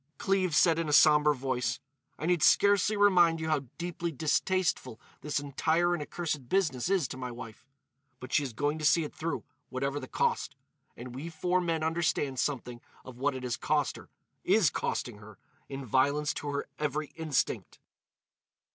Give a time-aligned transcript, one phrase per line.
[0.17, 1.79] Cleves said in a sombre voice:
[2.17, 7.17] "I need scarcely remind you how deeply distasteful this entire and accursed business is to
[7.17, 7.67] my wife.
[8.19, 10.55] But she is going to see it through, whatever the cost.
[10.97, 16.33] And we four men understand something of what it has cost her—is costing her—in violence
[16.33, 17.77] to her every instinct."